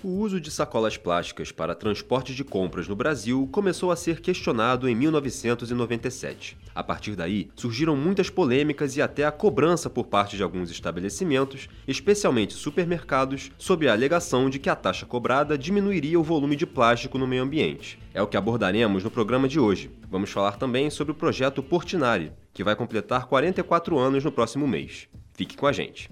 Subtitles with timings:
[0.00, 4.88] O uso de sacolas plásticas para transporte de compras no Brasil começou a ser questionado
[4.88, 6.56] em 1997.
[6.72, 11.68] A partir daí, surgiram muitas polêmicas e até a cobrança por parte de alguns estabelecimentos,
[11.86, 17.18] especialmente supermercados, sob a alegação de que a taxa cobrada diminuiria o volume de plástico
[17.18, 17.98] no meio ambiente.
[18.14, 19.90] É o que abordaremos no programa de hoje.
[20.08, 25.08] Vamos falar também sobre o projeto Portinari, que vai completar 44 anos no próximo mês.
[25.34, 26.08] Fique com a gente.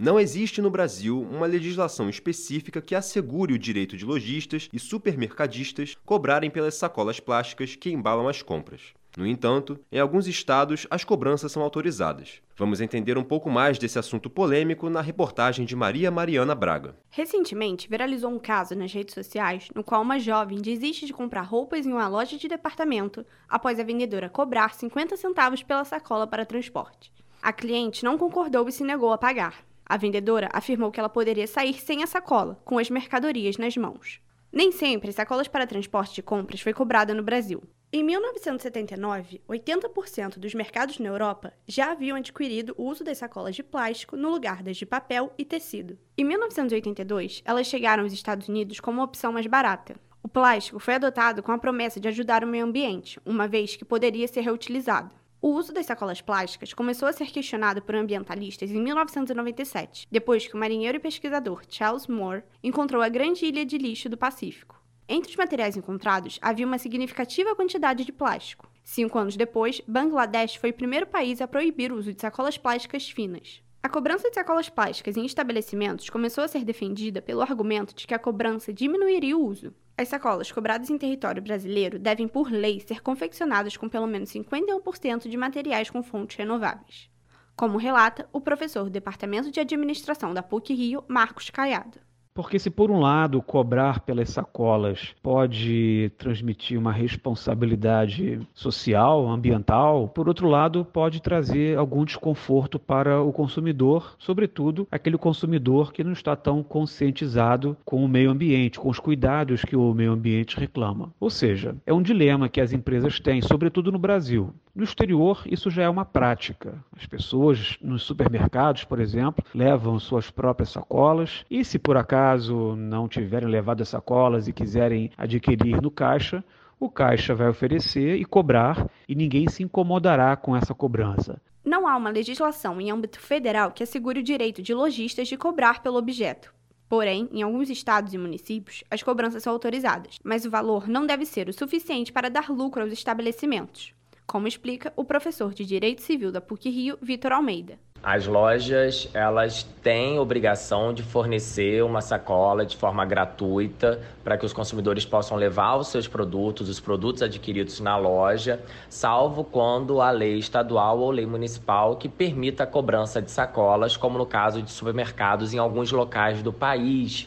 [0.00, 5.96] Não existe no Brasil uma legislação específica que assegure o direito de lojistas e supermercadistas
[6.06, 8.94] cobrarem pelas sacolas plásticas que embalam as compras.
[9.16, 12.40] No entanto, em alguns estados as cobranças são autorizadas.
[12.56, 16.94] Vamos entender um pouco mais desse assunto polêmico na reportagem de Maria Mariana Braga.
[17.10, 21.84] Recentemente, viralizou um caso nas redes sociais no qual uma jovem desiste de comprar roupas
[21.84, 27.12] em uma loja de departamento após a vendedora cobrar 50 centavos pela sacola para transporte.
[27.42, 29.67] A cliente não concordou e se negou a pagar.
[29.88, 34.20] A vendedora afirmou que ela poderia sair sem a sacola, com as mercadorias nas mãos.
[34.52, 37.62] Nem sempre sacolas para transporte de compras foi cobrada no Brasil.
[37.90, 43.62] Em 1979, 80% dos mercados na Europa já haviam adquirido o uso das sacolas de
[43.62, 45.98] plástico no lugar das de papel e tecido.
[46.18, 49.96] Em 1982, elas chegaram aos Estados Unidos como uma opção mais barata.
[50.22, 53.86] O plástico foi adotado com a promessa de ajudar o meio ambiente, uma vez que
[53.86, 55.10] poderia ser reutilizado.
[55.40, 60.54] O uso das sacolas plásticas começou a ser questionado por ambientalistas em 1997, depois que
[60.54, 64.82] o marinheiro e pesquisador Charles Moore encontrou a grande ilha de lixo do Pacífico.
[65.08, 68.68] Entre os materiais encontrados havia uma significativa quantidade de plástico.
[68.82, 73.08] Cinco anos depois, Bangladesh foi o primeiro país a proibir o uso de sacolas plásticas
[73.08, 73.62] finas.
[73.80, 78.14] A cobrança de sacolas plásticas em estabelecimentos começou a ser defendida pelo argumento de que
[78.14, 79.72] a cobrança diminuiria o uso.
[79.96, 85.28] As sacolas cobradas em território brasileiro devem, por lei, ser confeccionadas com pelo menos 51%
[85.28, 87.08] de materiais com fontes renováveis.
[87.56, 92.00] Como relata o professor do Departamento de Administração da PUC Rio, Marcos Caiado.
[92.38, 100.28] Porque, se por um lado cobrar pelas sacolas pode transmitir uma responsabilidade social, ambiental, por
[100.28, 106.36] outro lado, pode trazer algum desconforto para o consumidor, sobretudo aquele consumidor que não está
[106.36, 111.12] tão conscientizado com o meio ambiente, com os cuidados que o meio ambiente reclama.
[111.18, 114.54] Ou seja, é um dilema que as empresas têm, sobretudo no Brasil.
[114.78, 116.78] No exterior, isso já é uma prática.
[116.96, 123.08] As pessoas nos supermercados, por exemplo, levam suas próprias sacolas e, se por acaso não
[123.08, 126.44] tiverem levado as sacolas e quiserem adquirir no caixa,
[126.78, 131.42] o caixa vai oferecer e cobrar e ninguém se incomodará com essa cobrança.
[131.64, 135.82] Não há uma legislação em âmbito federal que assegure o direito de lojistas de cobrar
[135.82, 136.54] pelo objeto.
[136.88, 141.26] Porém, em alguns estados e municípios, as cobranças são autorizadas, mas o valor não deve
[141.26, 143.97] ser o suficiente para dar lucro aos estabelecimentos
[144.28, 147.78] como explica o professor de Direito Civil da PUC-Rio, Vitor Almeida.
[148.02, 154.52] As lojas, elas têm obrigação de fornecer uma sacola de forma gratuita para que os
[154.52, 160.38] consumidores possam levar os seus produtos, os produtos adquiridos na loja, salvo quando a lei
[160.38, 165.54] estadual ou lei municipal que permita a cobrança de sacolas, como no caso de supermercados
[165.54, 167.26] em alguns locais do país.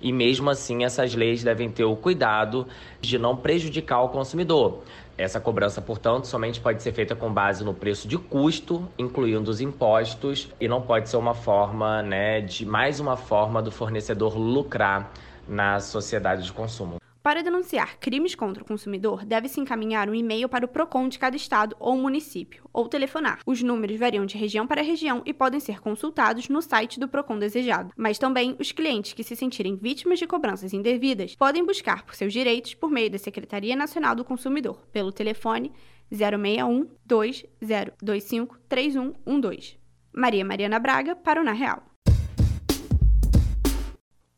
[0.00, 2.66] E mesmo assim, essas leis devem ter o cuidado
[3.00, 4.82] de não prejudicar o consumidor.
[5.16, 9.60] Essa cobrança, portanto, somente pode ser feita com base no preço de custo, incluindo os
[9.60, 15.12] impostos, e não pode ser uma forma, né, de mais uma forma do fornecedor lucrar
[15.48, 16.98] na sociedade de consumo.
[17.28, 21.36] Para denunciar crimes contra o consumidor, deve-se encaminhar um e-mail para o PROCON de cada
[21.36, 23.40] estado ou município, ou telefonar.
[23.44, 27.38] Os números variam de região para região e podem ser consultados no site do PROCON
[27.38, 27.92] desejado.
[27.98, 32.32] Mas também os clientes que se sentirem vítimas de cobranças indevidas podem buscar por seus
[32.32, 35.70] direitos por meio da Secretaria Nacional do Consumidor, pelo telefone
[36.10, 39.76] 061 2025 3112.
[40.14, 41.88] Maria Mariana Braga, para o Na Real.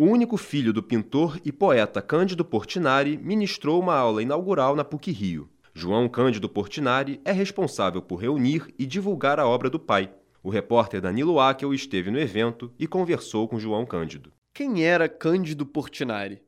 [0.01, 5.47] O único filho do pintor e poeta Cândido Portinari ministrou uma aula inaugural na PUC-Rio.
[5.75, 10.11] João Cândido Portinari é responsável por reunir e divulgar a obra do pai.
[10.43, 14.33] O repórter Danilo Akel esteve no evento e conversou com João Cândido.
[14.55, 16.41] Quem era Cândido Portinari?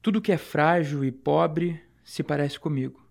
[0.00, 3.05] Tudo que é frágil e pobre se parece comigo.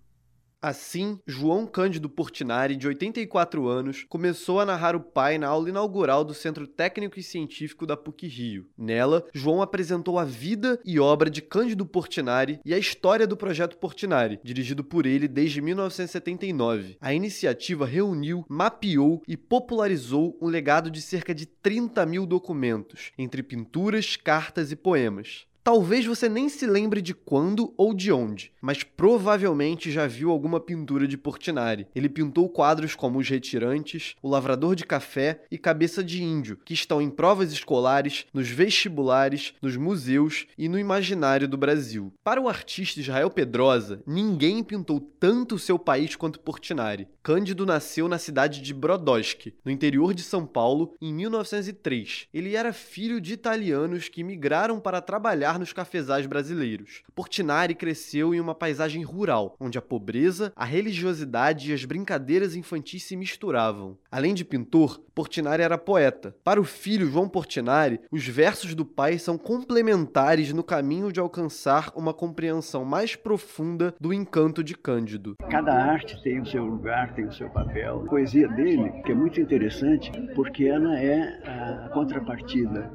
[0.66, 6.24] Assim, João Cândido Portinari, de 84 anos, começou a narrar o pai na aula inaugural
[6.24, 8.66] do Centro Técnico e Científico da PUC-Rio.
[8.76, 13.78] Nela, João apresentou a vida e obra de Cândido Portinari e a história do projeto
[13.78, 16.98] Portinari, dirigido por ele desde 1979.
[17.00, 23.44] A iniciativa reuniu, mapeou e popularizou um legado de cerca de 30 mil documentos, entre
[23.44, 25.46] pinturas, cartas e poemas.
[25.66, 30.60] Talvez você nem se lembre de quando ou de onde, mas provavelmente já viu alguma
[30.60, 31.88] pintura de Portinari.
[31.96, 36.76] Ele pintou quadros como Os Retirantes, O Lavrador de Café e Cabeça de Índio, que
[36.76, 42.14] estão em provas escolares, nos vestibulares, nos museus e no imaginário do Brasil.
[42.24, 47.08] Para o artista Israel Pedrosa, ninguém pintou tanto o seu país quanto Portinari.
[47.24, 52.28] Cândido nasceu na cidade de Brodowski, no interior de São Paulo, em 1903.
[52.32, 57.02] Ele era filho de italianos que migraram para trabalhar nos cafezais brasileiros.
[57.14, 63.04] Portinari cresceu em uma paisagem rural, onde a pobreza, a religiosidade e as brincadeiras infantis
[63.04, 63.98] se misturavam.
[64.12, 66.36] Além de pintor, Portinari era poeta.
[66.44, 71.92] Para o filho João Portinari, os versos do pai são complementares no caminho de alcançar
[71.96, 75.36] uma compreensão mais profunda do encanto de Cândido.
[75.50, 78.04] Cada arte tem o seu lugar, tem o seu papel.
[78.06, 82.92] A poesia dele, que é muito interessante, porque ela é a contrapartida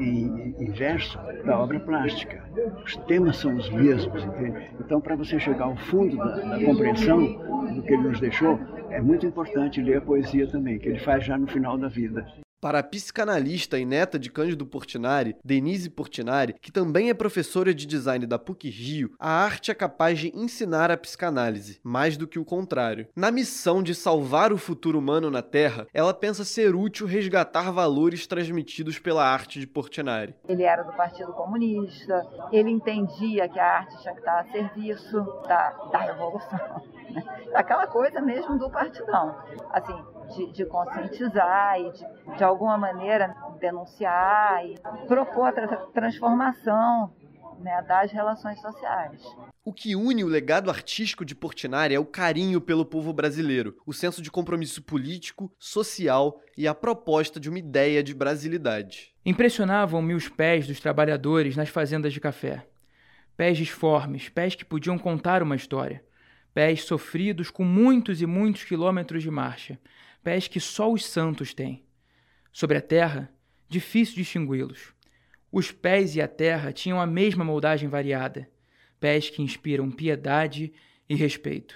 [0.00, 2.42] em, em verso da obra plástica.
[2.84, 4.70] Os temas são os mesmos, entende?
[4.80, 7.20] Então, para você chegar ao fundo da, da compreensão
[7.74, 8.58] do que ele nos deixou,
[8.90, 12.26] é muito importante ler a poesia também, que ele faz já no final da vida.
[12.60, 17.86] Para a psicanalista e neta de Cândido Portinari, Denise Portinari, que também é professora de
[17.86, 22.38] design da PUC Rio, a arte é capaz de ensinar a psicanálise, mais do que
[22.38, 23.08] o contrário.
[23.16, 28.26] Na missão de salvar o futuro humano na Terra, ela pensa ser útil resgatar valores
[28.26, 30.34] transmitidos pela arte de Portinari.
[30.46, 35.16] Ele era do Partido Comunista, ele entendia que a arte tinha que estar a serviço
[35.48, 36.82] da, da revolução.
[37.10, 37.24] Né?
[37.54, 39.34] Aquela coisa mesmo do partidão.
[39.72, 40.00] Assim,
[40.30, 47.12] de, de conscientizar e de, de alguma maneira denunciar e propor a tra transformação
[47.60, 49.22] né, das relações sociais.
[49.62, 53.92] O que une o legado artístico de Portinari é o carinho pelo povo brasileiro, o
[53.92, 59.12] senso de compromisso político, social e a proposta de uma ideia de brasilidade.
[59.24, 62.66] Impressionavam-me os pés dos trabalhadores nas fazendas de café.
[63.36, 66.02] Pés disformes, pés que podiam contar uma história.
[66.54, 69.78] Pés sofridos com muitos e muitos quilômetros de marcha,
[70.22, 71.84] pés que só os santos têm.
[72.52, 73.32] Sobre a terra,
[73.68, 74.92] difícil distingui-los.
[75.52, 78.48] Os pés e a terra tinham a mesma moldagem variada,
[78.98, 80.72] pés que inspiram piedade
[81.08, 81.74] e respeito.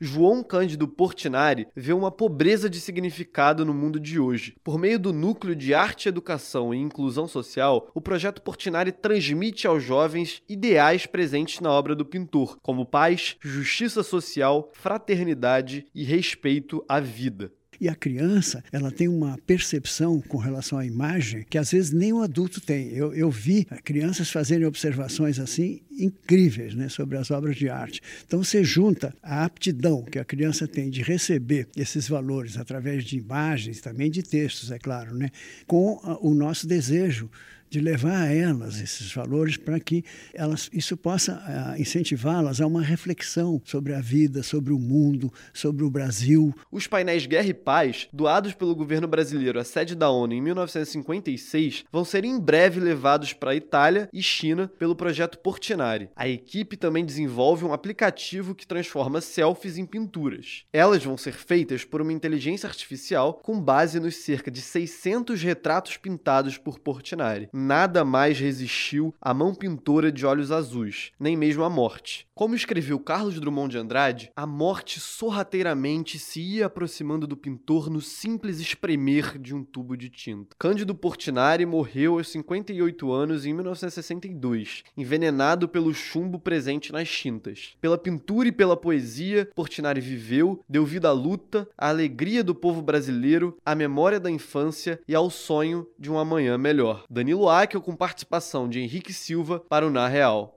[0.00, 4.54] João Cândido Portinari vê uma pobreza de significado no mundo de hoje.
[4.62, 9.82] Por meio do Núcleo de Arte, Educação e Inclusão Social, o projeto Portinari transmite aos
[9.82, 17.00] jovens ideais presentes na obra do pintor, como paz, justiça social, fraternidade e respeito à
[17.00, 17.52] vida.
[17.80, 22.12] E a criança, ela tem uma percepção com relação à imagem que às vezes nem
[22.12, 22.88] o adulto tem.
[22.88, 28.00] Eu, eu vi crianças fazerem observações assim incríveis né, sobre as obras de arte.
[28.26, 33.16] Então você junta a aptidão que a criança tem de receber esses valores através de
[33.16, 35.30] imagens, também de textos, é claro, né,
[35.66, 37.30] com o nosso desejo
[37.70, 42.82] de levar a elas esses valores para que elas, isso possa uh, incentivá-las a uma
[42.82, 46.54] reflexão sobre a vida, sobre o mundo, sobre o Brasil.
[46.70, 51.84] Os painéis Guerra e Paz, doados pelo governo brasileiro à sede da ONU em 1956,
[51.92, 56.08] vão ser em breve levados para a Itália e China pelo projeto Portinari.
[56.16, 60.64] A equipe também desenvolve um aplicativo que transforma selfies em pinturas.
[60.72, 65.96] Elas vão ser feitas por uma inteligência artificial com base nos cerca de 600 retratos
[65.96, 71.68] pintados por Portinari nada mais resistiu à mão pintora de olhos azuis, nem mesmo a
[71.70, 72.26] morte.
[72.38, 78.00] Como escreveu Carlos Drummond de Andrade, a morte sorrateiramente se ia aproximando do pintor no
[78.00, 80.54] simples espremer de um tubo de tinta.
[80.56, 87.74] Cândido Portinari morreu aos 58 anos em 1962, envenenado pelo chumbo presente nas tintas.
[87.80, 92.80] Pela pintura e pela poesia, Portinari viveu, deu vida à luta, à alegria do povo
[92.80, 97.02] brasileiro, à memória da infância e ao sonho de um amanhã melhor.
[97.10, 100.54] Danilo Akel com participação de Henrique Silva para o Na Real.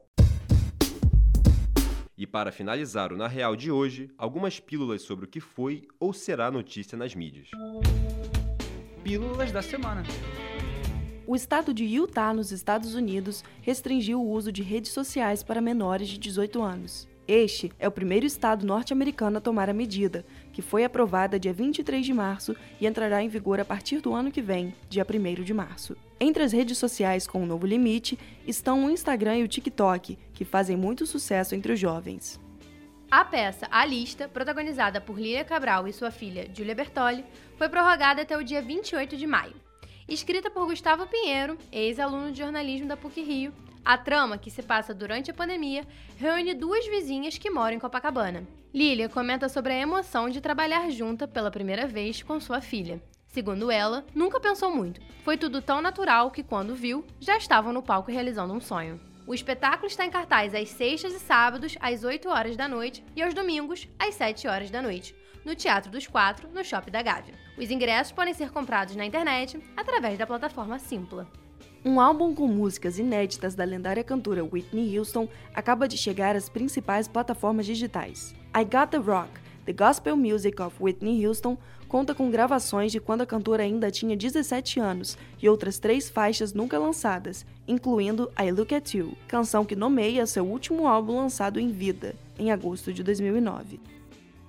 [2.17, 6.13] E para finalizar o Na Real de hoje, algumas pílulas sobre o que foi ou
[6.13, 7.49] será notícia nas mídias.
[9.03, 10.03] Pílulas da semana.
[11.25, 16.09] O estado de Utah, nos Estados Unidos, restringiu o uso de redes sociais para menores
[16.09, 17.07] de 18 anos.
[17.27, 22.05] Este é o primeiro estado norte-americano a tomar a medida, que foi aprovada dia 23
[22.05, 25.53] de março e entrará em vigor a partir do ano que vem, dia 1 de
[25.53, 25.95] março.
[26.19, 30.45] Entre as redes sociais com o novo limite estão o Instagram e o TikTok, que
[30.45, 32.39] fazem muito sucesso entre os jovens.
[33.09, 37.25] A peça A Lista, protagonizada por Lília Cabral e sua filha Julia Bertoli,
[37.57, 39.55] foi prorrogada até o dia 28 de maio.
[40.07, 45.31] Escrita por Gustavo Pinheiro, ex-aluno de jornalismo da PUC-Rio, a trama, que se passa durante
[45.31, 45.85] a pandemia,
[46.17, 48.47] reúne duas vizinhas que moram em Copacabana.
[48.73, 53.01] Lilia comenta sobre a emoção de trabalhar junta pela primeira vez com sua filha.
[53.27, 55.01] Segundo ela, nunca pensou muito.
[55.23, 58.99] Foi tudo tão natural que, quando viu, já estavam no palco realizando um sonho.
[59.25, 63.21] O espetáculo está em cartaz às sextas e sábados, às 8 horas da noite, e
[63.21, 67.35] aos domingos, às 7 horas da noite, no Teatro dos Quatro, no Shopping da Gávea.
[67.57, 71.27] Os ingressos podem ser comprados na internet através da plataforma Simpla.
[71.83, 77.07] Um álbum com músicas inéditas da lendária cantora Whitney Houston acaba de chegar às principais
[77.07, 78.35] plataformas digitais.
[78.55, 79.31] I Got the Rock,
[79.65, 81.57] The Gospel Music of Whitney Houston,
[81.87, 86.53] conta com gravações de quando a cantora ainda tinha 17 anos e outras três faixas
[86.53, 91.71] nunca lançadas, incluindo I Look at You, canção que nomeia seu último álbum lançado em
[91.71, 93.79] vida, em agosto de 2009.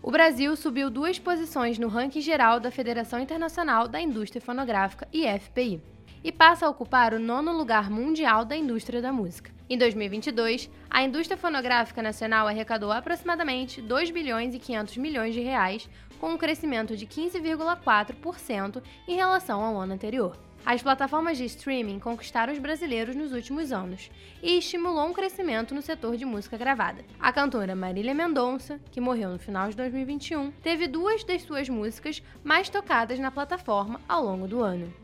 [0.03, 5.81] O Brasil subiu duas posições no ranking geral da Federação Internacional da Indústria Fonográfica, IFPI
[6.23, 9.50] e passa a ocupar o nono lugar mundial da indústria da música.
[9.69, 15.88] Em 2022, a indústria fonográfica nacional arrecadou aproximadamente 2 bilhões e 500 milhões de reais,
[16.21, 20.37] com um crescimento de 15,4% em relação ao ano anterior.
[20.64, 24.11] As plataformas de streaming conquistaram os brasileiros nos últimos anos
[24.41, 27.05] e estimulou um crescimento no setor de música gravada.
[27.19, 32.23] A cantora Marília Mendonça, que morreu no final de 2021, teve duas das suas músicas
[32.45, 35.02] mais tocadas na plataforma ao longo do ano.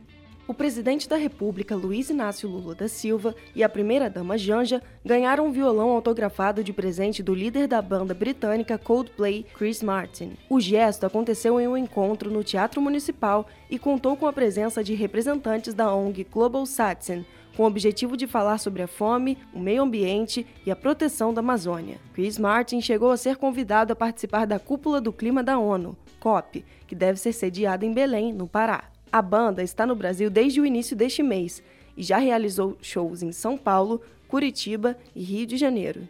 [0.49, 5.53] O presidente da República, Luiz Inácio Lula da Silva, e a primeira-dama Janja ganharam um
[5.53, 10.39] violão autografado de presente do líder da banda britânica Coldplay, Chris Martin.
[10.49, 14.95] O gesto aconteceu em um encontro no Teatro Municipal e contou com a presença de
[14.95, 19.83] representantes da ONG Global Citizen, com o objetivo de falar sobre a fome, o meio
[19.83, 21.99] ambiente e a proteção da Amazônia.
[22.15, 26.65] Chris Martin chegou a ser convidado a participar da Cúpula do Clima da ONU, COP,
[26.87, 28.85] que deve ser sediada em Belém, no Pará.
[29.13, 31.63] A banda está no Brasil desde o início deste mês
[31.97, 36.09] e já realizou shows em São Paulo, Curitiba e Rio de Janeiro.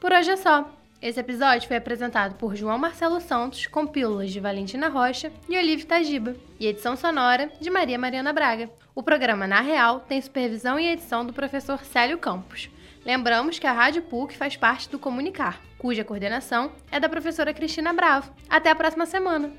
[0.00, 0.70] Por hoje é só.
[1.00, 5.86] Esse episódio foi apresentado por João Marcelo Santos, com pílulas de Valentina Rocha e Olivia
[5.86, 8.70] Tajiba, e edição sonora de Maria Mariana Braga.
[8.94, 12.70] O programa Na Real tem supervisão e edição do professor Célio Campos.
[13.04, 17.92] Lembramos que a Rádio PUC faz parte do Comunicar, cuja coordenação é da professora Cristina
[17.92, 18.32] Bravo.
[18.48, 19.50] Até a próxima semana!